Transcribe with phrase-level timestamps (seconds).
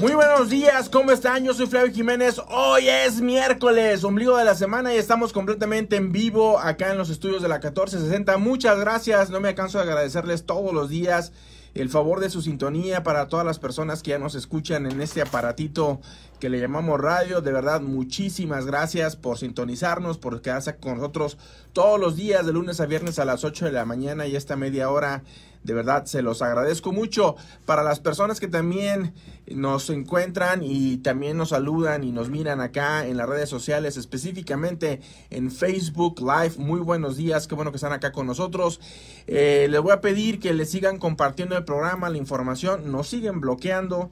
[0.00, 1.44] Muy buenos días, ¿cómo están?
[1.44, 2.40] Yo soy Flavio Jiménez.
[2.48, 7.10] Hoy es miércoles, ombligo de la semana y estamos completamente en vivo acá en los
[7.10, 8.36] estudios de la 1460.
[8.38, 11.32] Muchas gracias, no me canso de agradecerles todos los días
[11.74, 15.22] el favor de su sintonía para todas las personas que ya nos escuchan en este
[15.22, 16.00] aparatito
[16.40, 17.40] que le llamamos radio.
[17.40, 21.38] De verdad, muchísimas gracias por sintonizarnos, por quedarse con nosotros
[21.72, 24.56] todos los días de lunes a viernes a las 8 de la mañana y esta
[24.56, 25.22] media hora
[25.64, 27.36] de verdad, se los agradezco mucho.
[27.64, 29.14] Para las personas que también
[29.46, 35.00] nos encuentran y también nos saludan y nos miran acá en las redes sociales, específicamente
[35.30, 36.56] en Facebook Live.
[36.58, 38.78] Muy buenos días, qué bueno que están acá con nosotros.
[39.26, 43.40] Eh, les voy a pedir que les sigan compartiendo el programa, la información, nos siguen
[43.40, 44.10] bloqueando.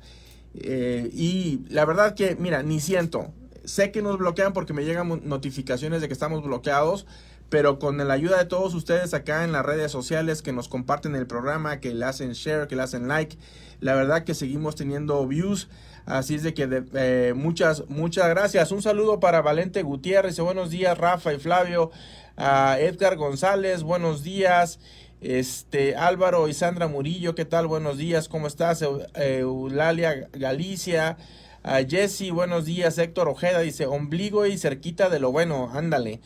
[0.55, 3.31] Eh, y la verdad que, mira, ni siento.
[3.65, 7.07] Sé que nos bloquean porque me llegan notificaciones de que estamos bloqueados
[7.53, 11.15] pero con la ayuda de todos ustedes acá en las redes sociales que nos comparten
[11.15, 13.37] el programa, que le hacen share, que le hacen like,
[13.79, 15.69] la verdad que seguimos teniendo views.
[16.07, 18.73] Así es de que eh, muchas, muchas gracias.
[18.73, 20.41] Un saludo para Valente Gutiérrez.
[20.41, 21.91] Buenos días, Rafa y Flavio.
[22.39, 24.81] Edgar González, buenos días.
[25.21, 27.67] Este, Álvaro y Sandra Murillo, ¿qué tal?
[27.67, 28.83] Buenos días, ¿cómo estás?
[29.15, 31.19] Eulalia Galicia.
[31.65, 32.99] A Jesse, buenos días.
[32.99, 36.21] Héctor Ojeda dice, ombligo y cerquita de lo bueno, ándale.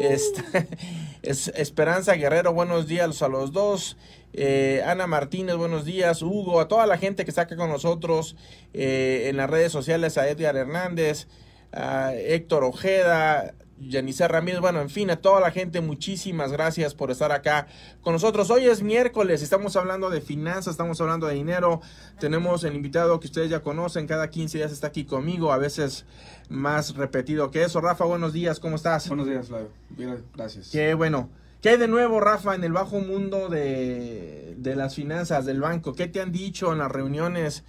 [0.00, 0.42] Este,
[1.22, 3.98] es, Esperanza Guerrero, buenos días a los dos.
[4.32, 6.22] Eh, Ana Martínez, buenos días.
[6.22, 8.36] Hugo, a toda la gente que está acá con nosotros
[8.72, 11.26] eh, en las redes sociales, a Edgar Hernández,
[11.72, 17.10] a Héctor Ojeda, Yanice Ramírez, bueno, en fin, a toda la gente, muchísimas gracias por
[17.10, 17.66] estar acá
[18.02, 18.50] con nosotros.
[18.50, 21.80] Hoy es miércoles, estamos hablando de finanzas, estamos hablando de dinero.
[22.18, 26.04] Tenemos el invitado que ustedes ya conocen, cada 15 días está aquí conmigo, a veces
[26.50, 27.80] más repetido que eso.
[27.80, 29.08] Rafa, buenos días, ¿cómo estás?
[29.08, 29.70] Buenos días, Flavio.
[29.88, 30.70] Bien, gracias.
[30.70, 31.30] Qué bueno.
[31.62, 35.94] ¿Qué hay de nuevo, Rafa, en el bajo mundo de, de las finanzas, del banco?
[35.94, 37.64] ¿Qué te han dicho en las reuniones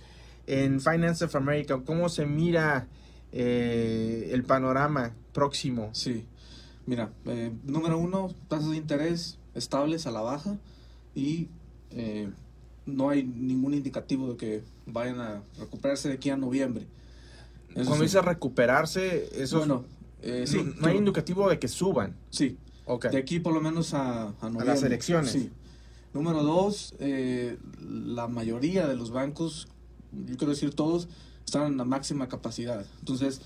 [0.48, 1.80] en Finance of America?
[1.86, 2.88] ¿Cómo se mira?
[3.32, 5.90] Eh, el panorama próximo.
[5.94, 6.26] Sí,
[6.86, 10.58] mira, eh, número uno, tasas de interés estables a la baja
[11.16, 11.48] y
[11.92, 12.30] eh,
[12.86, 16.88] no hay ningún indicativo de que vayan a recuperarse de aquí a noviembre.
[17.74, 19.86] Cuando dice recuperarse, eso bueno,
[20.22, 20.46] eh,
[20.80, 22.16] no, hay indicativo de que suban.
[22.30, 22.58] Sí,
[23.10, 24.64] de aquí por lo menos a, a noviembre.
[24.64, 25.32] A las elecciones.
[25.32, 25.50] Sí.
[26.14, 29.70] Número dos, la mayoría de los bancos,
[30.12, 31.08] yo quiero decir todos,
[31.52, 32.86] están en la máxima capacidad.
[33.00, 33.42] Entonces,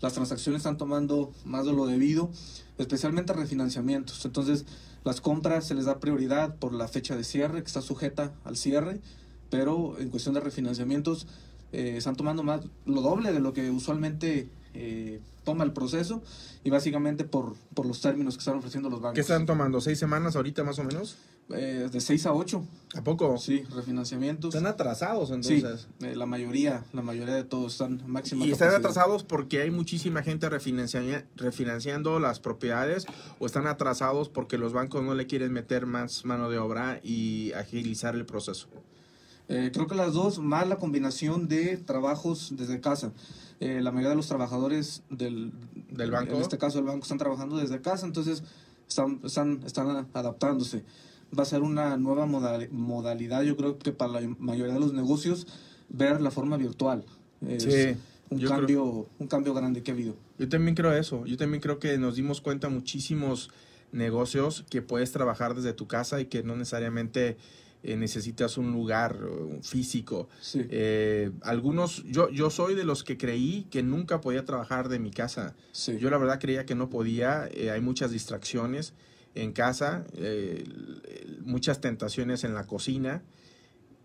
[0.00, 2.30] las transacciones están tomando más de lo debido,
[2.78, 4.24] especialmente refinanciamientos.
[4.24, 4.64] Entonces,
[5.04, 8.56] las compras se les da prioridad por la fecha de cierre, que está sujeta al
[8.56, 9.00] cierre,
[9.50, 11.26] pero en cuestión de refinanciamientos,
[11.72, 16.22] eh, están tomando más lo doble de lo que usualmente eh, toma el proceso
[16.62, 19.14] y básicamente por, por los términos que están ofreciendo los bancos.
[19.14, 19.80] ¿Qué están tomando?
[19.80, 21.16] ¿Seis semanas ahorita más o menos?
[21.52, 22.64] Eh, de 6 a 8.
[22.94, 23.36] ¿A poco?
[23.36, 24.54] Sí, refinanciamientos.
[24.54, 25.88] Están atrasados entonces.
[25.98, 29.72] Sí, eh, la mayoría, la mayoría de todos están máxima ¿Y están atrasados porque hay
[29.72, 33.06] muchísima gente refinanciando las propiedades
[33.40, 37.52] o están atrasados porque los bancos no le quieren meter más mano de obra y
[37.52, 38.68] agilizar el proceso?
[39.48, 43.12] Creo que las dos, más la combinación de trabajos desde casa.
[43.60, 45.52] La mayoría de los trabajadores del,
[45.90, 48.42] del banco, en este caso el banco, están trabajando desde casa, entonces
[48.88, 50.82] están, están, están adaptándose
[51.36, 55.46] va a ser una nueva modalidad, yo creo que para la mayoría de los negocios,
[55.88, 57.04] ver la forma virtual.
[57.58, 57.96] sí,
[58.30, 60.16] un cambio, un cambio grande que ha habido.
[60.38, 61.26] Yo también creo eso.
[61.26, 63.50] Yo también creo que nos dimos cuenta muchísimos
[63.92, 67.36] negocios que puedes trabajar desde tu casa y que no necesariamente
[67.82, 69.18] eh, necesitas un lugar
[69.62, 70.28] físico.
[70.40, 70.66] Sí.
[70.68, 75.10] Eh, algunos, yo, yo soy de los que creí que nunca podía trabajar de mi
[75.10, 75.54] casa.
[75.72, 75.96] Sí.
[75.98, 78.92] Yo la verdad creía que no podía, eh, hay muchas distracciones
[79.34, 80.64] en casa, eh,
[81.42, 83.22] muchas tentaciones en la cocina.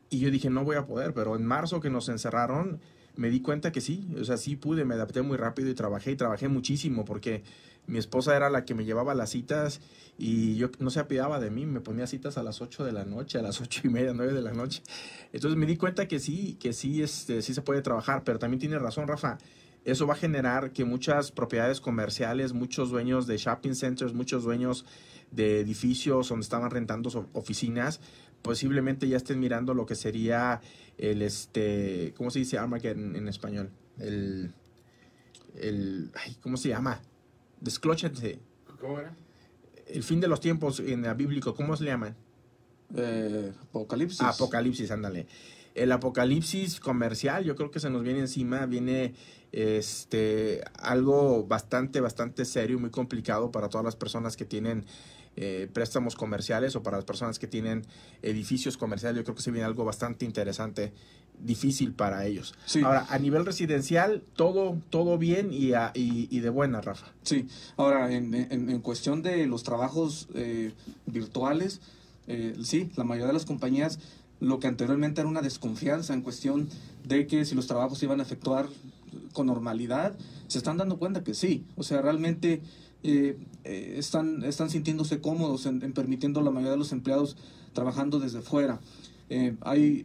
[0.09, 2.79] Y yo dije, no voy a poder, pero en marzo que nos encerraron,
[3.15, 6.11] me di cuenta que sí, o sea, sí pude, me adapté muy rápido y trabajé
[6.11, 7.43] y trabajé muchísimo porque
[7.87, 9.81] mi esposa era la que me llevaba las citas
[10.17, 13.05] y yo no se apiadaba de mí, me ponía citas a las 8 de la
[13.05, 14.81] noche, a las ocho y media, 9 de la noche.
[15.33, 18.59] Entonces me di cuenta que sí, que sí, este, sí se puede trabajar, pero también
[18.59, 19.37] tiene razón Rafa,
[19.83, 24.85] eso va a generar que muchas propiedades comerciales, muchos dueños de shopping centers, muchos dueños
[25.31, 27.99] de edificios donde estaban rentando oficinas,
[28.41, 30.61] posiblemente ya estén mirando lo que sería
[30.97, 33.69] el, este, ¿cómo se dice Armageddon en español?
[33.99, 34.53] El,
[35.55, 37.01] el, ay, ¿cómo se llama?
[37.65, 38.37] Desclóchense.
[38.79, 39.15] ¿Cómo era?
[39.87, 42.15] El fin de los tiempos en el bíblico, ¿cómo se le llaman?
[42.95, 44.21] Eh, apocalipsis.
[44.21, 45.25] Apocalipsis, ándale.
[45.73, 49.15] El apocalipsis comercial, yo creo que se nos viene encima, viene
[49.51, 54.85] este algo bastante, bastante serio, muy complicado para todas las personas que tienen
[55.35, 57.81] eh, préstamos comerciales o para las personas que tienen
[58.21, 59.17] edificios comerciales.
[59.17, 60.93] Yo creo que se viene algo bastante interesante
[61.43, 62.53] difícil para ellos.
[62.65, 62.81] Sí.
[62.81, 67.07] Ahora, a nivel residencial, todo, todo bien y, a- y, y de buena, Rafa.
[67.23, 67.47] Sí,
[67.77, 70.73] ahora en, en- en cuestión de los trabajos eh,
[71.05, 71.81] virtuales,
[72.27, 73.99] eh, sí, la mayoría de las compañías,
[74.39, 76.67] lo que anteriormente era una desconfianza en cuestión
[77.07, 78.67] de que si los trabajos se iban a efectuar
[79.33, 80.15] con normalidad,
[80.47, 82.61] se están dando cuenta que sí, o sea, realmente
[83.03, 87.37] eh, están, están sintiéndose cómodos en, en permitiendo a la mayoría de los empleados
[87.73, 88.79] trabajando desde fuera.
[89.61, 90.03] Hay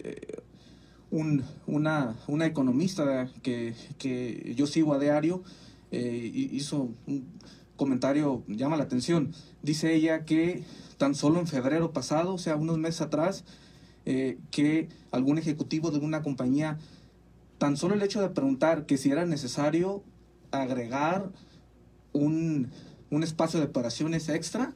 [1.11, 5.43] un- una, una economista que, que yo sigo a diario,
[5.91, 7.27] eh, hi- hizo un
[7.77, 9.33] comentario, llama la atención.
[9.63, 10.63] Dice ella que
[10.99, 13.45] tan solo en febrero pasado, o sea, unos meses atrás,
[14.07, 16.79] eh, que algún ejecutivo de una compañía,
[17.59, 20.03] tan solo el hecho de preguntar que si era necesario
[20.51, 21.31] agregar
[22.13, 22.69] un,
[23.11, 24.73] un espacio de operaciones extra,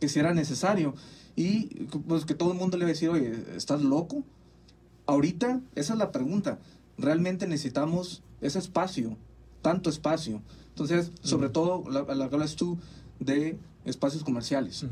[0.00, 0.94] que si era necesario,
[1.36, 1.66] y
[2.08, 4.24] pues que todo el mundo le va a decir, oye, ¿estás loco?
[5.10, 6.58] Ahorita, esa es la pregunta.
[6.98, 9.16] ¿Realmente necesitamos ese espacio?
[9.62, 10.40] Tanto espacio.
[10.68, 12.78] Entonces, sobre todo, la, hablas tú
[13.18, 14.86] de espacios comerciales.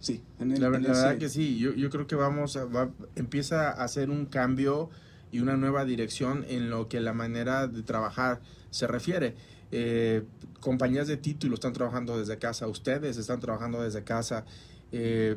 [0.00, 0.22] Sí.
[0.38, 2.64] en el- La, en la ese- verdad que sí, yo, yo creo que vamos a,
[2.64, 4.90] va- empieza a hacer un cambio
[5.32, 8.40] y una nueva dirección en lo que la manera de trabajar
[8.70, 9.34] se refiere.
[9.72, 10.22] Eh,
[10.60, 14.44] compañías de título están trabajando desde casa, ustedes están trabajando desde casa,
[14.92, 15.36] eh,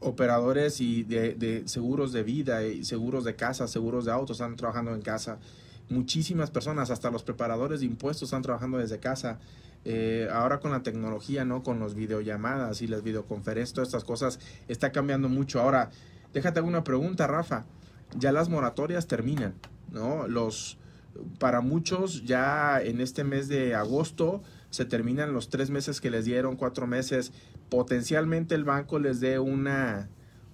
[0.00, 4.56] operadores y de, de seguros de vida y seguros de casa, seguros de autos están
[4.56, 5.38] trabajando en casa.
[5.88, 9.38] Muchísimas personas, hasta los preparadores de impuestos están trabajando desde casa.
[9.84, 11.62] Eh, ahora con la tecnología, ¿no?
[11.62, 14.38] Con los videollamadas y las videoconferencias, todas estas cosas,
[14.68, 15.60] está cambiando mucho.
[15.60, 15.90] Ahora,
[16.32, 17.64] déjate una pregunta, Rafa.
[18.16, 19.54] Ya las moratorias terminan,
[19.90, 20.28] ¿no?
[20.28, 20.78] Los,
[21.38, 26.24] para muchos, ya en este mes de agosto se terminan los tres meses que les
[26.24, 27.32] dieron, cuatro meses.
[27.70, 30.08] Potencialmente el banco les dé una,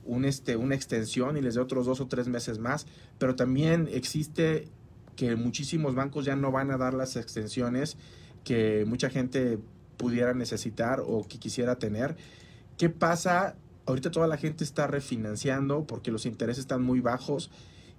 [0.05, 2.87] un este, una extensión y les dé otros dos o tres meses más,
[3.19, 4.69] pero también existe
[5.17, 7.97] que muchísimos bancos ya no van a dar las extensiones
[8.45, 9.59] que mucha gente
[9.97, 12.17] pudiera necesitar o que quisiera tener.
[12.77, 13.57] ¿Qué pasa?
[13.87, 17.51] Ahorita toda la gente está refinanciando porque los intereses están muy bajos.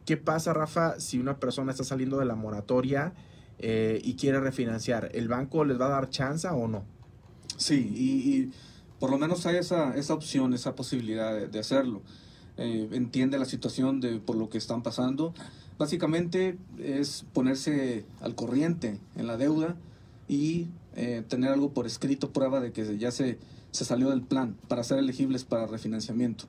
[0.05, 3.13] ¿Qué pasa, Rafa, si una persona está saliendo de la moratoria
[3.57, 5.09] eh, y quiere refinanciar?
[5.13, 6.85] ¿El banco les va a dar chance o no?
[7.57, 8.51] Sí, y, y
[8.99, 12.01] por lo menos hay esa, esa opción, esa posibilidad de, hacerlo.
[12.57, 15.33] Eh, entiende la situación de por lo que están pasando.
[15.77, 19.75] Básicamente es ponerse al corriente en la deuda
[20.27, 23.37] y eh, tener algo por escrito, prueba de que ya se,
[23.77, 26.45] se salió del plan para ser elegibles para refinanciamiento.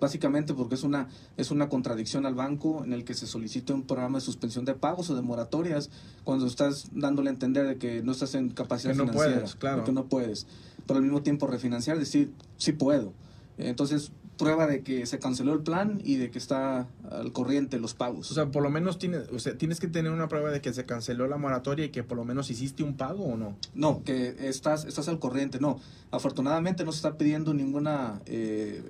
[0.00, 3.84] Básicamente porque es una, es una contradicción al banco en el que se solicita un
[3.84, 5.90] programa de suspensión de pagos o de moratorias
[6.24, 9.54] cuando estás dándole a entender de que no estás en capacidad Que no financiera, puedes,
[9.54, 9.78] claro.
[9.78, 10.46] de que no puedes,
[10.86, 13.12] pero al mismo tiempo refinanciar, decir, sí puedo.
[13.58, 14.10] Entonces,
[14.42, 18.28] prueba de que se canceló el plan y de que está al corriente los pagos.
[18.32, 20.72] O sea, por lo menos tienes, o sea, tienes que tener una prueba de que
[20.72, 23.56] se canceló la moratoria y que por lo menos hiciste un pago o no.
[23.74, 25.78] No, que estás, estás al corriente, no.
[26.10, 28.82] Afortunadamente no se está pidiendo ninguna eh,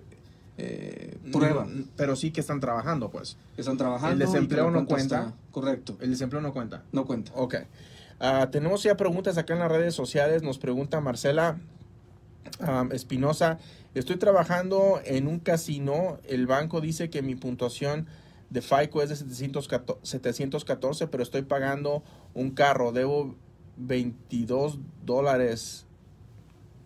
[0.57, 1.67] eh, prueba.
[1.97, 3.37] Pero sí que están trabajando, pues.
[3.59, 4.13] Están trabajando.
[4.15, 6.83] ¿El desempleo no cuenta está- correcto, El desempleo no cuenta.
[6.93, 7.31] no cuenta.
[7.35, 7.57] Ok.
[8.21, 10.43] Ah, tenemos ya preguntas acá en las redes sociales.
[10.43, 11.59] Nos pregunta Marcela
[12.93, 13.59] Espinosa.
[13.95, 16.19] Estoy trabajando en un casino.
[16.25, 18.07] El banco dice que mi puntuación
[18.51, 22.03] de FICO es de 714, 714, pero estoy pagando
[22.35, 22.93] un carro.
[22.93, 23.35] Debo
[23.77, 25.87] 22 dólares.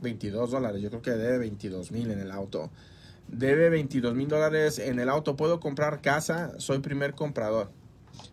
[0.02, 0.82] 22 dólares.
[0.82, 2.70] Yo creo que debe 22 mil en el auto.
[3.28, 5.36] Debe 22 mil dólares en el auto.
[5.36, 6.52] ¿Puedo comprar casa?
[6.58, 7.70] Soy primer comprador.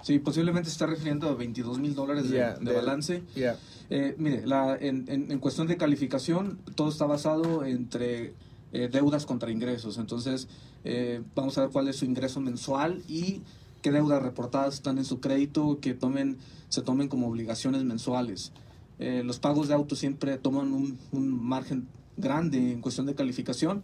[0.02, 3.24] Sí, posiblemente se está refiriendo a 22 mil dólares de, Ya, de de- balance.
[3.36, 3.58] Ya.
[3.90, 8.34] Eh, mire, la, en, en- en cuestión de calificación, todo está basado entre
[8.74, 9.98] eh, deudas contra ingresos.
[9.98, 10.48] Entonces,
[10.84, 13.42] eh, vamos a ver cuál es su ingreso mensual y
[13.82, 16.38] qué deudas reportadas están en su crédito que tomen,
[16.70, 18.52] se tomen como obligaciones mensuales.
[19.00, 21.88] Eh, los pagos de auto siempre toman un, un margen
[22.18, 23.84] grande en cuestión de calificación.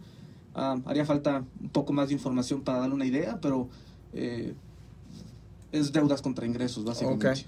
[0.54, 3.68] Ah, haría falta un poco más de información para darle una idea, pero
[4.12, 4.54] eh,
[5.72, 7.28] es deudas contra ingresos, básicamente.
[7.28, 7.38] Ok.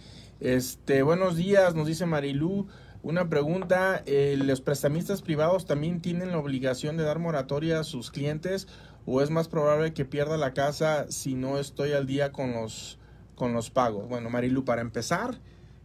[0.41, 2.67] Este, buenos días, nos dice Marilú.
[3.03, 8.11] Una pregunta, eh, ¿los prestamistas privados también tienen la obligación de dar moratoria a sus
[8.13, 8.69] clientes
[9.07, 12.99] o es más probable que pierda la casa si no estoy al día con los,
[13.35, 14.09] con los pagos?
[14.09, 15.41] Bueno, Marilú, para empezar,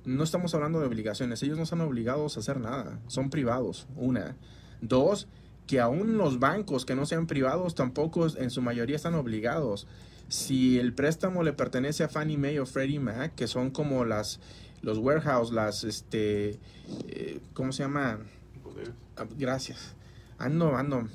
[0.05, 4.37] no estamos hablando de obligaciones, ellos no están obligados a hacer nada, son privados, una.
[4.81, 5.27] Dos,
[5.65, 9.87] que aún los bancos que no sean privados tampoco en su mayoría están obligados.
[10.29, 14.39] Si el préstamo le pertenece a Fannie Mae o Freddie Mac, que son como las
[14.81, 16.59] los warehouse, las este
[17.07, 18.19] eh, ¿cómo se llama?
[19.15, 19.95] Ah, Gracias.
[20.37, 21.07] Ando, ando.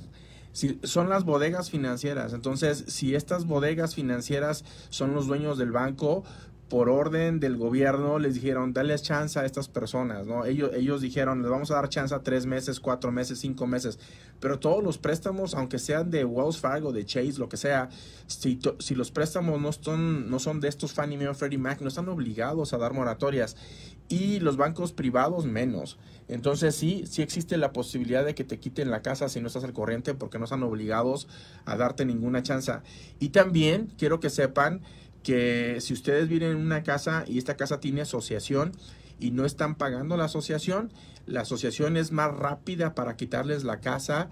[0.52, 2.32] Si, son las bodegas financieras.
[2.32, 6.24] Entonces, si estas bodegas financieras son los dueños del banco,
[6.72, 10.46] por orden del gobierno les dijeron, dale chance a estas personas, ¿no?
[10.46, 13.98] Ellos, ellos dijeron, les vamos a dar chance a tres meses, cuatro meses, cinco meses.
[14.40, 17.90] Pero todos los préstamos, aunque sean de Wells Fargo, de Chase, lo que sea,
[18.26, 21.82] si, si los préstamos no son, no son de estos Fannie Mae o Freddie Mac,
[21.82, 23.54] no están obligados a dar moratorias.
[24.08, 25.98] Y los bancos privados menos.
[26.26, 29.64] Entonces sí, sí existe la posibilidad de que te quiten la casa si no estás
[29.64, 31.28] al corriente porque no están obligados
[31.66, 32.72] a darte ninguna chance.
[33.18, 34.80] Y también quiero que sepan
[35.22, 38.72] que si ustedes viven en una casa y esta casa tiene asociación
[39.18, 40.92] y no están pagando la asociación,
[41.26, 44.28] la asociación es más rápida para quitarles la casa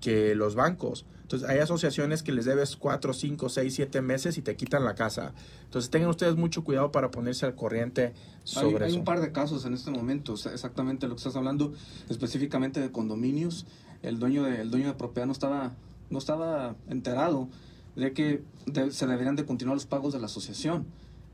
[0.00, 1.06] que los bancos.
[1.22, 4.94] Entonces hay asociaciones que les debes 4, 5, 6, 7 meses y te quitan la
[4.94, 5.32] casa.
[5.64, 9.32] Entonces tengan ustedes mucho cuidado para ponerse al corriente sobre hay, hay un par de
[9.32, 11.72] casos en este momento, exactamente lo que estás hablando,
[12.10, 13.64] específicamente de condominios.
[14.02, 15.72] El dueño de, el dueño de propiedad no estaba,
[16.10, 17.48] no estaba enterado
[17.96, 18.42] de que
[18.90, 20.86] se deberían de continuar los pagos de la asociación.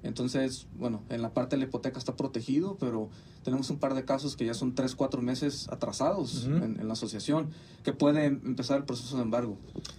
[0.02, 3.10] Entonces, bueno, en la parte de la hipoteca está protegido, pero
[3.48, 7.48] tenemos un par de casos que ya son tres, cuatro meses atrasados en, la asociación,
[7.82, 9.56] que puede empezar el proceso de embargo.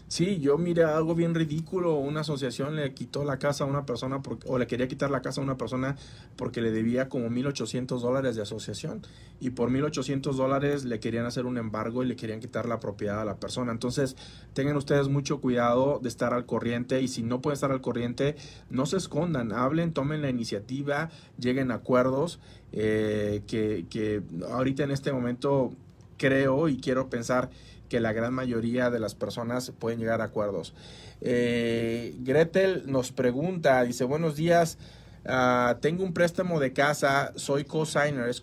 [0.07, 1.95] Sí, yo miré algo bien ridículo.
[1.95, 5.41] Una asociación le quitó la casa a una persona, o le quería quitar la casa
[5.41, 5.95] a una persona
[6.35, 9.01] porque le debía como 1.800 dólares de asociación.
[9.39, 13.21] Y por 1.800 dólares le querían hacer un embargo y le querían quitar la propiedad
[13.21, 13.71] a la persona.
[13.71, 14.15] Entonces,
[14.53, 17.01] tengan ustedes mucho cuidado de estar al corriente.
[17.01, 18.35] Y si no pueden estar al corriente,
[18.69, 22.39] no se escondan, hablen, tomen la iniciativa, lleguen a acuerdos.
[22.71, 24.21] Eh, que, que
[24.51, 25.73] ahorita en este momento
[26.17, 27.49] creo y quiero pensar
[27.89, 30.73] que la gran mayoría de las personas pueden llegar a acuerdos.
[31.21, 34.77] Eh, Gretel nos pregunta, dice, buenos días,
[35.25, 38.41] ah, tengo un préstamo de casa, soy cosigner, es,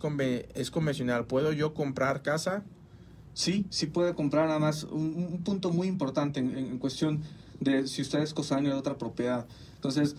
[0.54, 2.64] es convencional, ¿puedo yo comprar casa?
[3.32, 7.22] Sí, sí puede comprar, nada más un, punto muy importante en, cuestión
[7.60, 9.46] de si usted es cosigner de otra propiedad.
[9.74, 10.16] Entonces,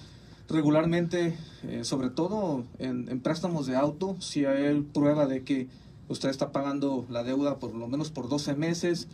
[0.50, 5.68] regularmente, eh, sobre todo en, en, préstamos de auto, si hay prueba de que
[6.08, 9.08] usted está pagando la deuda por lo menos por 12 meses,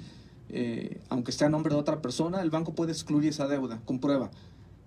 [0.50, 4.00] eh, aunque esté a nombre de otra persona, el banco puede excluir esa deuda con
[4.00, 4.30] prueba.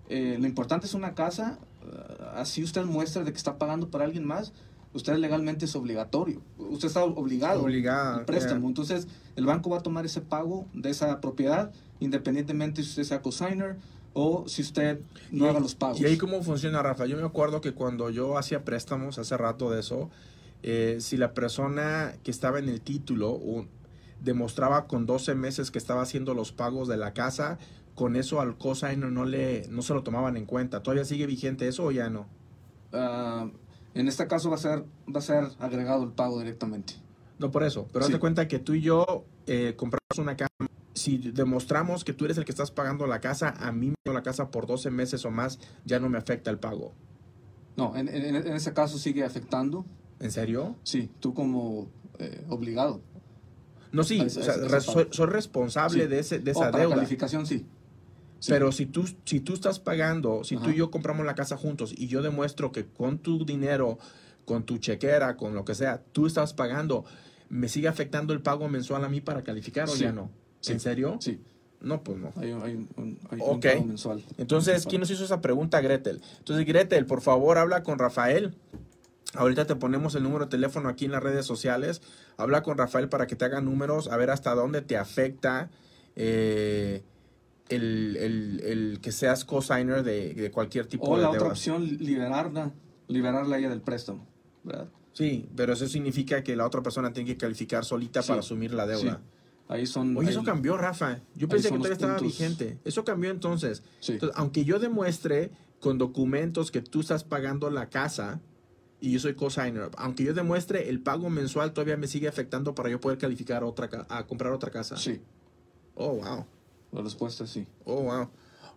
[0.09, 1.59] Eh, lo importante es una casa,
[2.35, 4.53] así usted muestra de que está pagando para alguien más,
[4.93, 10.05] usted legalmente es obligatorio, usted está obligado al préstamo, entonces el banco va a tomar
[10.05, 13.77] ese pago de esa propiedad, independientemente si usted sea cosigner
[14.19, 14.99] o si usted
[15.31, 16.01] no haga los pagos.
[16.01, 17.05] ¿Y ahí cómo funciona, Rafa?
[17.05, 20.09] Yo me acuerdo que cuando yo hacía préstamos hace rato de eso,
[20.63, 23.39] eh, si la persona que estaba en el título
[24.23, 27.59] demostraba con 12 meses que estaba haciendo los pagos de la casa,
[27.93, 30.81] con eso al cosigner no, le, no se lo tomaban en cuenta.
[30.81, 32.25] ¿Todavía sigue vigente eso o ya no?
[32.93, 33.47] Ah,
[33.93, 34.83] en este caso va a, ser,
[35.13, 36.95] va a ser agregado el pago directamente.
[37.37, 40.49] No por eso, pero hazte cuenta que tú y yo eh, compramos una casa.
[40.97, 44.23] Si demostramos que tú eres el que estás pagando la casa, a mí me la
[44.23, 46.93] casa por 12 meses o más, ya no me afecta el pago.
[47.75, 49.85] No, en, en, en ese caso sigue afectando
[50.19, 50.75] ¿En serio?
[50.83, 51.89] Sí, tú como
[52.19, 53.01] eh, obligado.
[53.91, 57.65] No, sí, o sea, soy, responsable de, ese, de esa para calificación, sí.
[58.47, 61.93] Pero si tú, si tú estás pagando, si tú y yo compramos la casa juntos
[61.97, 63.97] y yo demuestro que con tu dinero,
[64.45, 67.05] con tu chequera, con lo que sea, tú estás pagando,
[67.49, 70.29] ¿me sigue afectando el pago mensual a mí para calificar o ya no?
[70.65, 71.17] ¿En serio?
[71.19, 71.39] Sí.
[71.79, 72.33] No, pues no.
[72.37, 73.19] Hay, un,
[73.61, 74.23] pago mensual.
[74.37, 76.21] Entonces, ¿quién nos hizo esa pregunta, Gretel?
[76.39, 78.55] Entonces, Gretel, por favor, habla con Rafael
[79.33, 82.01] Ahorita te ponemos el número de teléfono aquí en las redes sociales.
[82.37, 85.69] Habla con Rafael para que te haga números, a ver hasta dónde te afecta
[86.15, 87.03] eh,
[87.69, 92.71] el, que seas cosigner de, de cualquier tipo de O la otra opción, liberarla,
[93.07, 94.25] liberarla ella del préstamo,
[94.63, 94.87] ¿verdad?
[95.11, 98.87] Sí, pero eso significa que la otra persona tiene que calificar solita para asumir la
[98.87, 99.19] deuda.
[99.67, 100.15] Ahí son.
[100.15, 101.19] Oye, eso cambió, Rafa.
[101.35, 102.77] Yo pensé que todavía estaba vigente.
[102.85, 103.83] Eso cambió entonces.
[104.07, 104.37] entonces.
[104.37, 108.39] Aunque yo demuestre con documentos que tú estás pagando la casa,
[108.99, 109.89] y yo soy cosigner.
[109.97, 113.89] Aunque yo demuestre el pago mensual, todavía me sigue afectando para yo poder calificar otra
[114.09, 114.97] a comprar otra casa.
[114.97, 115.21] Sí.
[115.95, 116.45] Oh, wow.
[116.91, 117.67] La respuesta es sí.
[117.83, 118.29] Oh, wow.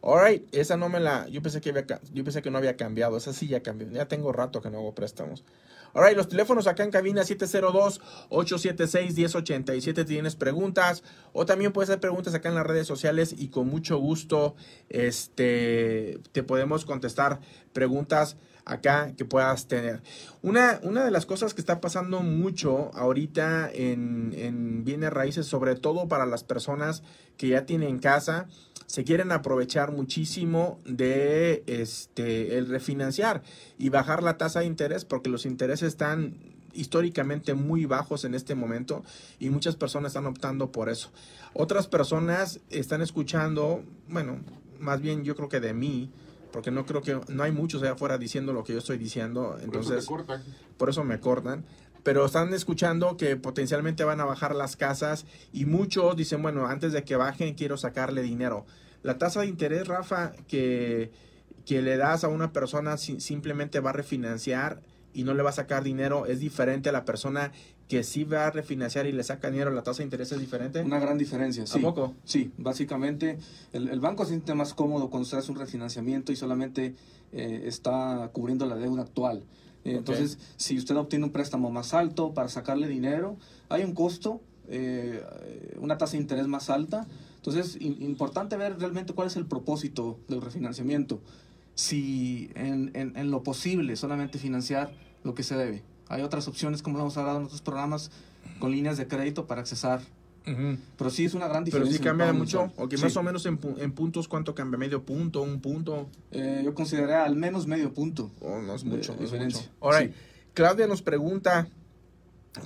[0.02, 1.28] Alright, esa no me la.
[1.28, 3.16] Yo pensé que había, yo pensé que no había cambiado.
[3.16, 3.88] Esa sí ya cambió.
[3.90, 5.44] Ya tengo rato que no hago préstamos.
[5.92, 10.06] Alright, los teléfonos acá en cabina 702-876-1087.
[10.06, 13.99] Tienes preguntas o también puedes hacer preguntas acá en las redes sociales y con mucho
[13.99, 14.54] gusto
[14.88, 17.40] este, te podemos contestar
[17.73, 18.37] preguntas
[18.71, 20.03] acá que puedas tener.
[20.43, 25.75] Una, una de las cosas que está pasando mucho ahorita en, en bienes raíces, sobre
[25.75, 27.03] todo para las personas
[27.37, 28.47] que ya tienen casa,
[28.87, 33.43] se quieren aprovechar muchísimo de este el refinanciar
[33.79, 36.35] y bajar la tasa de interés porque los intereses están
[36.73, 39.05] históricamente muy bajos en este momento
[39.39, 41.11] y muchas personas están optando por eso.
[41.55, 44.41] Otras personas están escuchando, bueno,
[44.79, 46.11] más bien yo creo que de mí,
[46.50, 49.57] porque no creo que no hay muchos allá afuera diciendo lo que yo estoy diciendo,
[49.62, 50.42] entonces Por eso te cortan.
[50.76, 51.64] por eso me cortan.
[52.02, 56.92] Pero están escuchando que potencialmente van a bajar las casas y muchos dicen, bueno, antes
[56.92, 58.64] de que bajen quiero sacarle dinero.
[59.02, 61.11] La tasa de interés, Rafa, que,
[61.66, 64.80] que le das a una persona si- simplemente va a refinanciar
[65.12, 67.52] y no le va a sacar dinero, es diferente a la persona
[67.90, 70.80] que sí va a refinanciar y le saca dinero, la tasa de interés es diferente.
[70.80, 71.80] Una gran diferencia, sí.
[71.80, 72.14] poco?
[72.25, 73.37] Sí, básicamente
[73.73, 76.94] el, el banco se siente más cómodo cuando se hace un refinanciamiento y solamente
[77.32, 79.38] eh, está cubriendo la deuda actual.
[79.85, 79.97] Eh, Ok.
[79.99, 83.37] Entonces, si usted obtiene un préstamo más alto para sacarle dinero,
[83.68, 85.20] hay un costo, eh,
[85.80, 87.09] una tasa de interés más alta.
[87.38, 91.20] Entonces, in- importante ver realmente cuál es el propósito del refinanciamiento.
[91.75, 94.92] Si en, en- en lo posible solamente financiar
[95.25, 95.82] lo que se debe.
[96.11, 98.11] Hay otras opciones, como lo hemos hablado en otros programas,
[98.59, 100.00] con líneas de crédito para accesar
[100.97, 101.93] pero sí es una gran Pero diferencia.
[101.99, 103.05] sí en el cambia mucho, o que Sí.
[103.05, 104.79] más o menos en, pu- en puntos, ¿cuánto cambia?
[104.79, 105.43] ¿Medio punto?
[105.43, 106.09] ¿Un punto?
[106.33, 108.33] Eh, yo consideraría al menos medio punto.
[108.40, 109.62] Oh, no es de mucho, es diferencia.
[109.93, 110.11] Sí.
[110.52, 111.69] Claudia nos pregunta,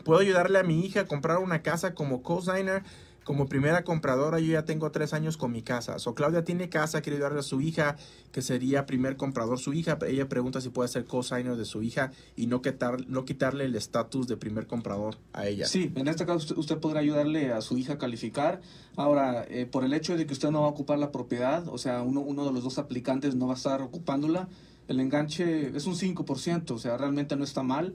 [0.05, 2.85] ¿puedo ayudarle a mi hija a comprar una casa como cosigner?
[3.25, 5.99] Como primera compradora, yo ya tengo tres años con mi casa.
[5.99, 7.97] So, Claudia tiene casa, quiere ayudarle a su hija,
[8.33, 9.99] que sería primer comprador su hija.
[10.07, 13.75] Ella pregunta si puede ser cosigner de su hija y no, quitar, no quitarle el
[13.76, 15.66] estatus de primer comprador a ella.
[15.66, 18.61] Sí, en este caso usted, podrá ayudarle a su hija a calificar.
[18.97, 21.78] Ahora, eh, por el hecho de que usted no va a ocupar la propiedad, o
[21.78, 24.49] sea, uno, uno de los dos aplicantes no va a estar ocupándola,
[24.87, 27.95] el enganche es un 5%, o sea, realmente no está mal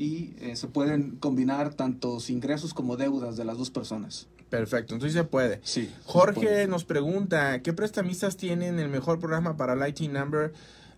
[0.00, 4.28] y eh, se pueden combinar tantos ingresos como deudas de las dos personas.
[4.48, 5.60] Perfecto, entonces se puede.
[5.62, 5.90] Sí.
[6.06, 6.68] Jorge puede.
[6.68, 10.54] nos pregunta, ¿qué prestamistas tienen el mejor programa para Lighting Number?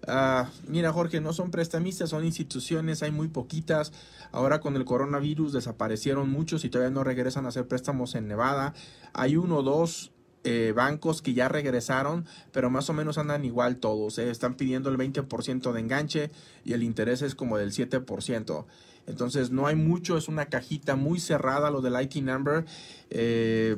[0.07, 3.93] Ah, mira, Jorge, no son prestamistas, son instituciones, hay muy poquitas.
[4.31, 8.73] Ahora con el coronavirus desaparecieron muchos y todavía no regresan a hacer préstamos en Nevada.
[9.15, 10.13] Hay uno o dos
[10.45, 14.19] eh, bancos que ya regresaron, pero más o menos andan igual todos.
[14.19, 14.31] eh.
[14.31, 16.31] Están pidiendo el 20% de enganche
[16.65, 18.65] y el interés es como del 7%.
[19.07, 22.65] Entonces no hay mucho, es una cajita muy cerrada lo del IT number
[23.11, 23.77] eh,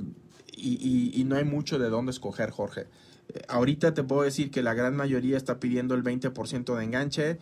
[0.56, 2.86] y, no hay mucho de dónde escoger, Jorge.
[3.32, 7.38] Eh, ahorita te puedo decir que la gran mayoría está pidiendo el 20% de enganche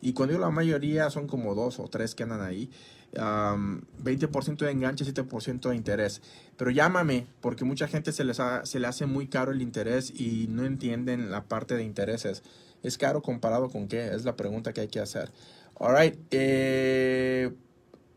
[0.00, 2.70] y cuando digo la mayoría son como dos o tres que andan ahí.
[3.18, 6.20] Am, 20% de enganche, 7% de interés.
[6.56, 10.12] Pero llámame, porque mucha gente se, les ha- se le hace muy caro el interés
[10.14, 12.42] y no entienden la parte de intereses.
[12.82, 14.08] ¿Es caro comparado con qué?
[14.14, 15.30] Es la pregunta que hay que hacer.
[15.78, 17.52] Alright, eh,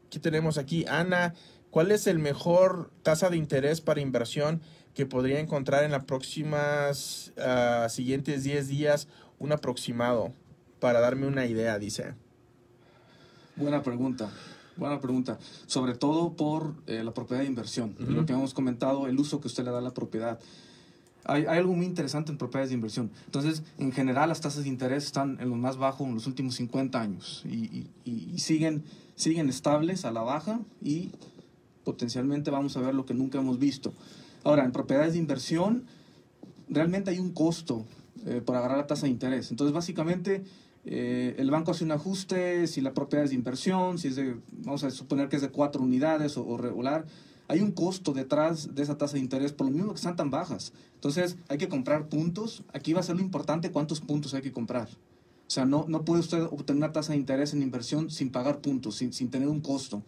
[0.09, 0.85] ¿qué tenemos aquí?
[0.87, 1.33] Ana,
[1.71, 4.61] ¿cuál es el mejor tasa de interés para inversión
[4.93, 9.07] que podría encontrar en las próximas ah, siguientes 10 días?
[9.39, 10.33] Un aproximado
[10.79, 12.13] para darme una idea, dice.
[13.57, 14.29] Buena pregunta,
[14.77, 15.37] buena pregunta.
[15.65, 19.47] Sobre todo por eh, la propiedad de inversión, lo que hemos comentado, el uso que
[19.47, 20.39] usted le da a la propiedad.
[21.25, 23.11] Hay, algo muy interesante en propiedades de inversión.
[23.25, 26.55] Entonces, en general, las tasas de interés están en lo más bajo en los últimos
[26.55, 27.87] 50 años y,
[28.37, 28.83] siguen,
[29.15, 31.11] siguen estables a la baja y
[31.83, 33.93] potencialmente vamos a ver lo que nunca hemos visto.
[34.43, 35.85] Ahora, en propiedades de inversión,
[36.69, 37.85] realmente hay un costo
[38.25, 39.51] eh, por agarrar la tasa de interés.
[39.51, 40.43] Entonces, básicamente,
[40.85, 44.37] eh, el banco hace un ajuste si la propiedad es de inversión, si es de,
[44.63, 47.05] vamos a suponer que es de cuatro unidades o regular.
[47.49, 50.29] Hay un costo detrás de esa tasa de interés, por lo mismo que están tan
[50.31, 50.71] bajas.
[50.95, 52.63] Entonces, hay que comprar puntos.
[52.71, 54.87] Aquí va a ser lo importante cuántos puntos hay que comprar.
[54.87, 58.59] O sea, no, no puede usted obtener una tasa de interés en inversión sin pagar
[58.59, 60.03] puntos, sin, sin tener un costo.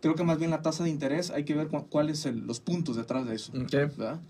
[0.00, 2.58] Creo que más bien la tasa de interés hay que ver cu- cuáles son los
[2.58, 3.52] puntos detrás de eso.
[3.52, 3.70] Ok.
[3.70, 4.20] ¿verdad?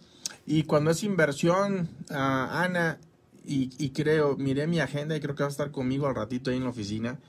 [0.46, 2.99] Y cuando es inversión, ah, Ana,
[3.46, 6.51] y, y creo, miré mi agenda y creo que va a estar conmigo al ratito
[6.51, 7.20] ahí en la oficina.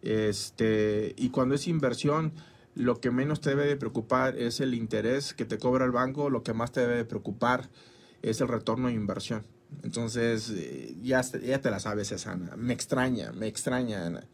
[0.00, 2.32] Este, y cuando es inversión,
[2.74, 6.30] lo que menos te debe de preocupar es el interés que te cobra el banco,
[6.30, 7.68] lo que más te debe de preocupar
[8.22, 9.44] es el retorno de inversión.
[9.82, 12.56] Entonces, eh, ya, ya te la sabes esa, Ana.
[12.56, 14.24] Me extraña, me extraña, Ana.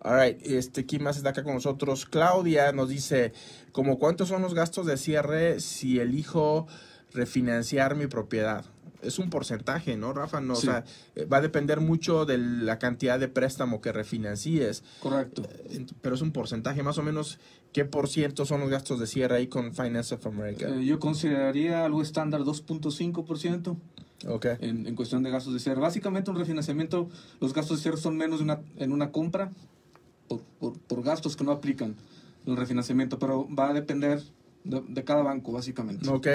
[0.00, 2.04] Alright, este, ¿quién más está acá con nosotros?
[2.04, 3.32] Claudia nos dice,
[3.72, 6.66] como cuántos son los gastos de cierre si elijo
[7.12, 8.66] refinanciar mi propiedad?
[9.04, 10.40] Es un porcentaje, ¿no, Rafa?
[10.40, 10.66] No, Sí.
[10.68, 15.42] O sea, eh, va a depender mucho de la cantidad de préstamo que refinancies, Correcto.
[15.70, 17.38] Ent- pero es un porcentaje, más o menos,
[17.72, 20.68] ¿qué por ciento son los gastos de cierre ahí con Finance of America?
[20.68, 23.76] Eh, yo consideraría algo estándar 2.5%
[24.28, 24.46] ok.
[24.60, 25.80] en, en cuestión de gastos de cierre.
[25.80, 27.08] Básicamente un refinanciamiento,
[27.40, 29.50] los gastos de cierre son menos de una, en una compra
[30.28, 31.96] por, por, por gastos que no aplican
[32.46, 34.22] el refinanciamiento, pero va a depender
[34.64, 36.08] de, de cada banco, básicamente.
[36.08, 36.28] Ok.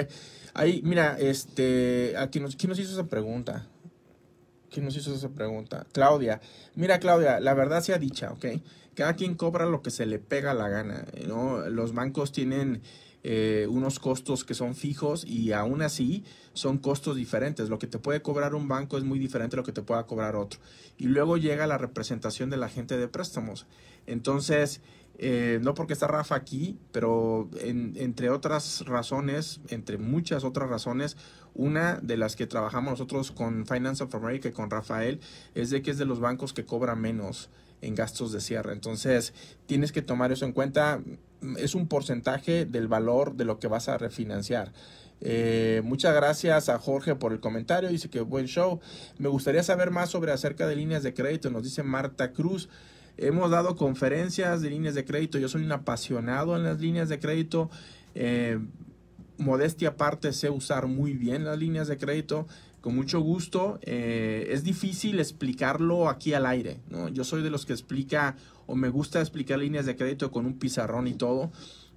[0.54, 3.68] Ahí, mira, este, aquí nos, ¿quién nos hizo esa pregunta?
[4.70, 5.86] ¿Quién nos hizo esa pregunta?
[5.92, 6.40] Claudia.
[6.74, 8.46] Mira, Claudia, la verdad sea dicha, ¿ok?
[8.94, 11.68] Cada quien cobra lo que se le pega la gana, ¿no?
[11.68, 12.82] Los bancos tienen
[13.22, 17.68] eh, unos costos que son fijos y aún así son costos diferentes.
[17.68, 20.06] Lo que te puede cobrar un banco es muy diferente a lo que te pueda
[20.06, 20.60] cobrar otro.
[20.96, 23.66] Y luego llega la representación de la gente de préstamos.
[24.06, 24.80] Entonces,
[25.22, 31.18] eh, no porque está Rafa aquí, pero entre otras razones, entre muchas otras razones,
[31.52, 35.20] una de las que trabajamos nosotros con Finance of America y con Rafael
[35.54, 37.50] es de que es de los bancos que cobra menos
[37.82, 38.72] en gastos de cierre.
[38.72, 39.34] Entonces,
[39.66, 41.02] tienes que tomar eso en cuenta.
[41.58, 44.72] Es un porcentaje del valor de lo que vas a refinanciar.
[45.20, 47.90] Eh, muchas gracias a Jorge por el comentario.
[47.90, 48.80] Dice que buen show.
[49.18, 51.50] Me gustaría saber más sobre acerca de líneas de crédito.
[51.50, 52.70] Nos dice Marta Cruz.
[53.20, 55.38] Hemos dado conferencias de líneas de crédito.
[55.38, 57.70] Yo soy un apasionado en las líneas de crédito.
[58.14, 58.58] Eh,
[59.36, 62.46] modestia aparte, sé usar muy bien las líneas de crédito.
[62.80, 63.78] Con mucho gusto.
[63.82, 66.80] Eh, es difícil explicarlo aquí al aire.
[66.88, 67.10] ¿no?
[67.10, 70.58] Yo soy de los que explica o me gusta explicar líneas de crédito con un
[70.58, 71.52] pizarrón y todo.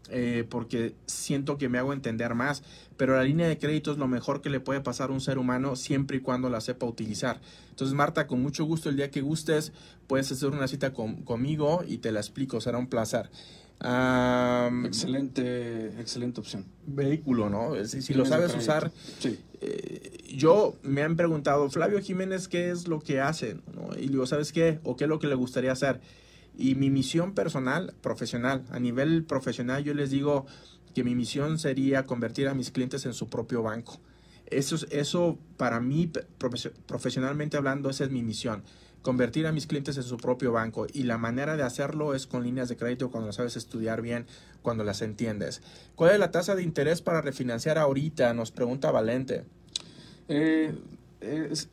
[0.10, 2.62] Eh, porque siento que me hago entender más,
[2.98, 5.38] pero la línea de crédito es lo mejor que le puede pasar a un ser
[5.38, 7.40] humano siempre y cuando la sepa utilizar.
[7.70, 9.72] Entonces, Marta, con mucho gusto, el día que gustes,
[10.08, 13.30] puedes hacer una cita conmigo y te la explico, será un placer
[14.86, 16.66] excelente, excelente opción.
[16.86, 17.74] Vehículo, ¿no?
[17.86, 18.92] Si, lo sabes usar.
[19.20, 19.40] Sí.
[19.62, 23.58] Eh, yo me han preguntado, Flavio Jiménez, ¿qué es lo que hace?
[23.98, 24.80] Y digo, ¿sabes qué?
[24.84, 26.00] ¿O qué es lo que le gustaría hacer?
[26.58, 30.46] Y mi misión personal, profesional, a nivel profesional, yo les digo
[30.94, 34.00] que mi misión sería convertir a mis clientes en su propio banco.
[34.46, 36.12] Eso, eso para mí,
[36.88, 38.64] profesionalmente hablando, esa es mi misión
[39.04, 42.44] convertir a mis clientes en su propio banco y la manera de hacerlo es con
[42.44, 44.26] líneas de crédito cuando las sabes estudiar bien,
[44.64, 45.62] cuando las entiendes.
[45.96, 48.34] ¿Cuál es la tasa de interés para refinanciar ahorita?
[48.34, 49.44] Nos pregunta Valente.
[50.30, 50.74] Eh,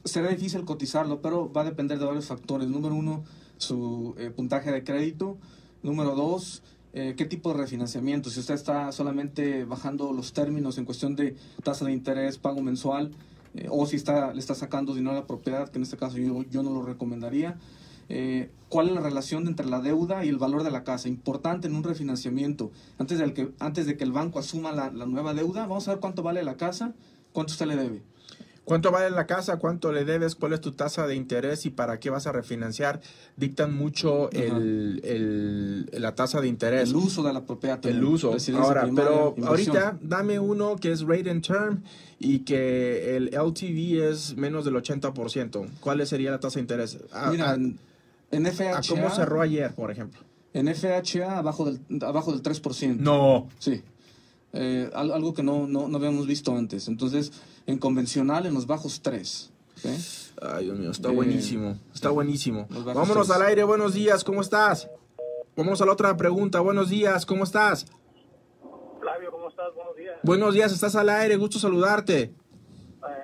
[0.05, 2.69] será difícil cotizarlo, pero va a depender de varios factores.
[2.69, 3.25] Número uno,
[3.61, 5.38] su eh, puntaje de crédito.
[5.83, 8.31] Número dos, eh, qué tipo de refinanciamiento.
[8.31, 13.12] Si usted está solamente bajando los términos en cuestión de tasa de interés, pago mensual,
[13.55, 16.18] eh, o si está, le está sacando dinero a la propiedad, que en este caso
[16.18, 17.59] yo, no lo recomendaría.
[18.09, 21.09] Eh, ¿Cuál es la relación entre la deuda y el valor de la casa?
[21.09, 22.73] Importante en un refinanciamiento.
[22.99, 25.92] Antes de que, antes de que el banco asuma la, la nueva deuda, vamos a
[25.92, 26.94] ver cuánto vale la casa,
[27.33, 28.03] cuánto usted le debe.
[28.70, 29.56] ¿Cuánto vale la casa?
[29.56, 30.37] ¿Cuánto le debes?
[30.37, 33.00] ¿Cuál es tu tasa de interés y para qué vas a refinanciar?
[33.37, 36.90] Dictan mucho el, el, la tasa de interés.
[36.90, 37.85] El uso de la propiedad.
[37.85, 38.33] El uso.
[38.54, 41.83] Ahora, pero ahorita dame uno que es rate and term
[42.20, 45.68] y que el LTV es menos del 80%.
[45.80, 46.96] ¿Cuál sería la tasa de interés?
[47.28, 48.83] Mira, en FHA...
[48.88, 50.20] ¿Cómo cerró ayer, por ejemplo?
[50.52, 52.98] En FHA abajo del, abajo del 3%.
[52.98, 53.48] No.
[53.59, 53.83] Sí.
[54.52, 56.88] Eh, algo que no, no, no, habíamos visto antes.
[56.88, 57.33] Entonces,
[57.70, 59.52] en convencional, en los bajos 3.
[60.42, 61.78] Ay, Dios mío, está buenísimo.
[61.94, 62.66] Está buenísimo.
[62.68, 64.90] Vámonos al aire, buenos días, ¿cómo estás?
[65.56, 67.87] Vamos a la otra pregunta, buenos días, ¿cómo estás?
[69.00, 69.74] Flavio, ¿cómo estás?
[69.74, 70.18] Buenos días.
[70.22, 72.22] Buenos días, estás al aire, gusto saludarte.
[72.22, 72.33] Eh,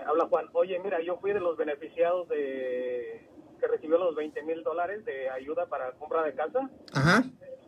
[0.07, 0.47] habla Juan.
[0.53, 3.29] Oye, mira, yo fui de los beneficiados de
[3.61, 6.71] que recibió los 20 mil dólares de ayuda para compra de casa.
[6.93, 7.25] Ajá.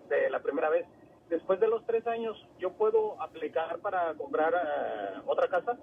[0.08, 0.86] De la primera vez
[1.28, 5.78] después de los tres años, ¿yo puedo aplicar para comprar eh, otra casa?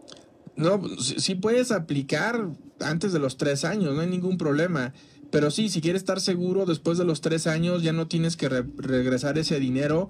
[0.55, 2.47] No, sí, puedes aplicar
[2.79, 4.93] antes de los tres años, no hay ningún problema.
[5.31, 8.47] Pero sí, si quieres estar seguro, después de los tres años ya no tienes que
[8.47, 10.09] regresar ese dinero.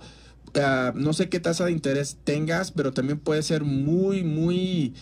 [0.53, 4.93] Ah, no sé qué tasa de interés tengas, pero también puede ser muy, muy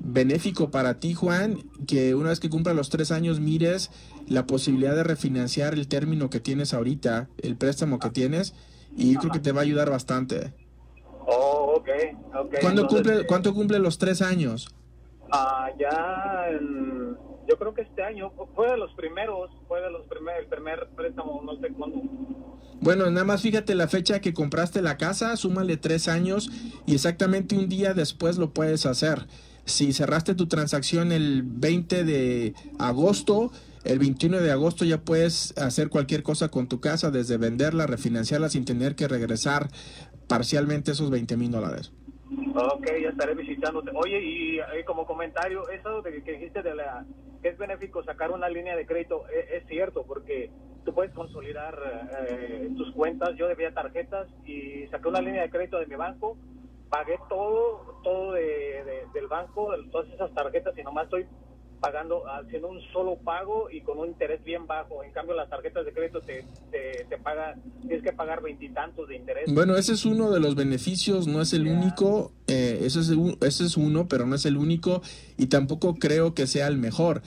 [0.00, 3.90] benéfico para ti, Juan, que una vez que cumpla los tres años mires
[4.26, 8.54] la posibilidad de refinanciar el término que tienes ahorita, el préstamo que tienes,
[8.96, 10.52] y yo creo que te va a ayudar bastante.
[11.26, 11.88] Oh, ok,
[12.34, 12.88] ok.
[12.88, 14.68] cumple, ¿Cuánto cumple los tres años?
[15.34, 16.50] Ah, ya,
[17.48, 20.88] yo creo que este año, fue de los primeros, fue de los primeros, el primer
[20.94, 22.02] préstamo, no sé cuándo.
[22.82, 26.50] Bueno, nada más fíjate la fecha que compraste la casa, súmale tres años
[26.84, 29.26] y exactamente un día después lo puedes hacer.
[29.64, 33.52] Si cerraste tu transacción el 20 de agosto,
[33.84, 38.50] el 21 de agosto ya puedes hacer cualquier cosa con tu casa, desde venderla, refinanciarla
[38.50, 39.70] sin tener que regresar
[40.26, 41.92] parcialmente esos 20 mil dólares.
[42.54, 43.90] Ok, ya estaré visitándote.
[43.94, 47.04] Oye, y, como comentario, eso de que dijiste de la
[47.42, 50.50] que es benéfico sacar una línea de crédito, e, es, cierto, porque
[50.84, 51.76] tú puedes consolidar
[52.28, 53.30] eh, tus cuentas.
[53.36, 56.36] Yo debía tarjetas y saqué una línea de crédito de mi banco,
[56.88, 61.26] pagué todo, todo de, del banco, todas esas tarjetas y nomás estoy
[61.82, 65.02] pagando, haciendo un solo pago y con un interés bien bajo.
[65.02, 69.52] En cambio, las tarjetas de crédito te, te, pagan, tienes que pagar veintitantos de interés.
[69.52, 73.64] Bueno, ese es uno de los beneficios, no es el único, eh, ese, es, ese
[73.64, 75.02] es uno, pero no es el único
[75.36, 77.20] y tampoco creo que sea el mejor.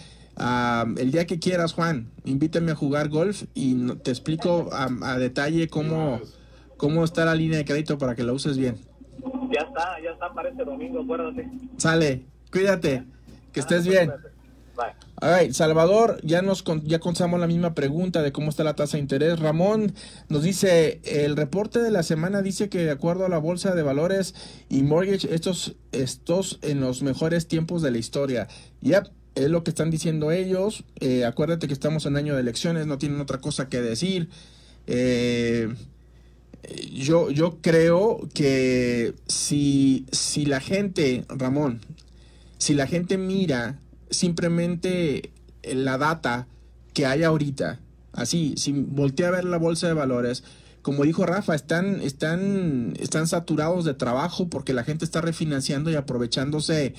[0.98, 6.22] el día que quieras, Juan, invítame a jugar golf y te explico a, detalle cómo,
[6.78, 8.78] cómo está la línea de crédito para que la uses bien.
[9.52, 11.50] Ya está, ya está para este domingo, acuérdate.
[11.76, 13.04] Sale, cuídate,
[13.52, 14.14] que estés bien.
[15.52, 19.40] Salvador, ya nos ya contamos la misma pregunta de cómo está la tasa de interés.
[19.40, 19.94] Ramón
[20.30, 23.84] nos dice, el reporte de la semana dice que de acuerdo a la bolsa de
[23.84, 24.36] valores
[24.70, 28.48] y mortgage, estos, estos en los mejores tiempos de la historia.
[28.82, 29.04] Ya,
[29.36, 30.84] es lo que están diciendo ellos.
[31.00, 34.30] Eh, acuérdate que estamos en año de elecciones, no tienen otra cosa que decir.
[34.88, 35.74] Eh,
[36.94, 41.82] yo, yo creo que si, si la gente, Ramón,
[42.58, 45.32] si la gente mira simplemente
[45.64, 46.48] la data
[46.94, 47.80] que hay ahorita,
[48.14, 50.44] así, si voltea a ver la bolsa de valores,
[50.82, 55.96] como dijo Rafa, están, están, están saturados de trabajo porque la gente está refinanciando y
[55.96, 56.94] aprovechándose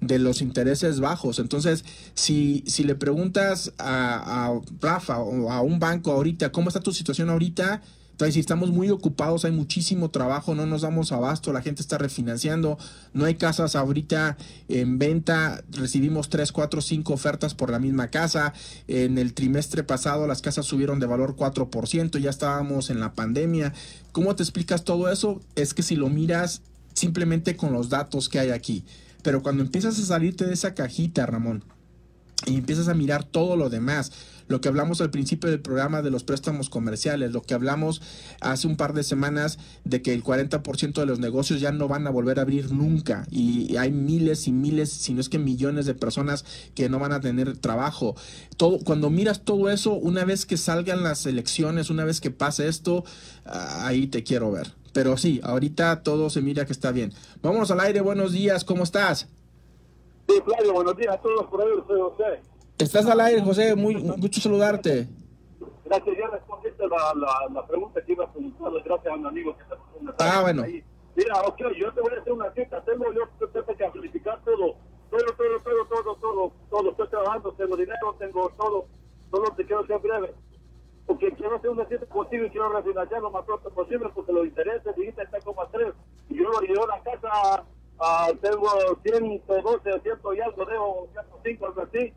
[0.00, 1.38] de los intereses bajos.
[1.38, 6.80] Entonces, si, si le preguntas a, a Rafa o a un banco ahorita, ¿cómo está
[6.80, 7.82] tu situación ahorita?
[8.18, 11.98] Entonces, si estamos muy ocupados, hay muchísimo trabajo, no nos damos abasto, la gente está
[11.98, 12.76] refinanciando,
[13.12, 18.54] no hay casas ahorita en venta, recibimos 3, 4, 5 ofertas por la misma casa.
[18.88, 23.72] En el trimestre pasado las casas subieron de valor 4%, ya estábamos en la pandemia.
[24.10, 25.40] ¿Cómo te explicas todo eso?
[25.54, 26.62] Es que si lo miras
[26.94, 28.84] simplemente con los datos que hay aquí.
[29.22, 31.62] Pero cuando empiezas a salirte de esa cajita, Ramón,
[32.46, 34.12] y empiezas a mirar todo lo demás,
[34.48, 38.00] lo que hablamos al principio del programa de los préstamos comerciales, lo que hablamos
[38.40, 42.06] hace un par de semanas de que el 40% de los negocios ya no van
[42.06, 45.84] a volver a abrir nunca y hay miles y miles, si no es que millones
[45.84, 48.16] de personas que no van a tener trabajo.
[48.56, 52.68] Todo, cuando miras todo eso, una vez que salgan las elecciones, una vez que pase
[52.68, 53.04] esto,
[53.44, 54.72] ah, ahí te quiero ver.
[54.94, 57.12] Pero sí, ahorita todo se mira que está bien.
[57.42, 59.28] Vamos al aire, buenos días, ¿cómo estás?
[60.28, 62.42] Sí, Claudio, buenos días a todos por ahí, soy José.
[62.78, 65.08] Estás al aire, José, muy mucho saludarte.
[65.86, 69.56] Gracias, ya respondiste la, la, la pregunta que iba a preguntar, gracias a un amigo
[69.56, 69.76] que está
[70.18, 70.64] Ah, bueno.
[71.16, 74.76] Mira, ok, yo te voy a hacer una cita, tengo yo tengo que amplificar todo,
[75.10, 78.84] todo, todo, todo, todo, todo, todo, estoy trabajando, tengo dinero, tengo todo,
[79.30, 80.34] solo te quiero ser breve,
[81.06, 84.44] porque quiero hacer una cita contigo y quiero refinanciar lo más pronto posible, porque los
[84.46, 85.92] intereses, dijiste, está como a tres,
[86.28, 87.64] y yo, yo la casa,
[87.98, 88.68] uh, tengo
[89.02, 92.12] 112, 100 y algo, debo 105, algo así,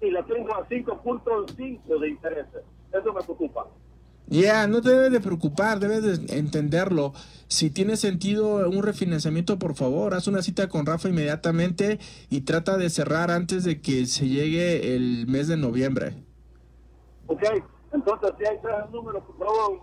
[0.00, 2.46] y la tengo a 5.5 de interés.
[2.92, 3.66] Eso me preocupa.
[4.28, 7.12] Ya, no te debes de preocupar, debes de entenderlo.
[7.46, 12.76] Si tiene sentido un refinanciamiento, por favor, haz una cita con Rafa inmediatamente y trata
[12.76, 16.14] de cerrar antes de que se llegue el mes de noviembre.
[17.28, 17.42] Ok,
[17.92, 19.80] entonces si hay tres números, por favor,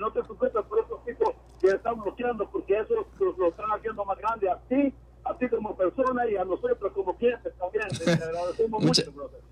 [0.00, 4.04] no te preocupes por esos tipos que están bloqueando, porque eso lo, lo están haciendo
[4.04, 4.92] más grande a ti
[5.28, 7.88] a como persona y a nosotros como clientes también.
[8.80, 9.02] mucho,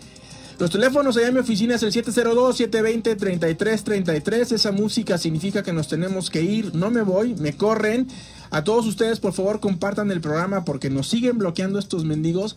[0.58, 4.54] Los teléfonos allá en mi oficina es el 702-720-3333.
[4.54, 6.74] Esa música significa que nos tenemos que ir.
[6.74, 8.08] No me voy, me corren.
[8.56, 12.56] A todos ustedes, por favor, compartan el programa porque nos siguen bloqueando estos mendigos.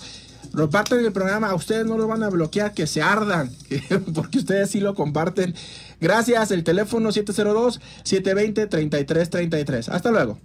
[0.54, 3.50] Compartan el programa, a ustedes no lo van a bloquear, que se ardan,
[4.14, 5.56] porque ustedes sí lo comparten.
[6.00, 9.88] Gracias, el teléfono 702-720-3333.
[9.88, 10.38] Hasta luego.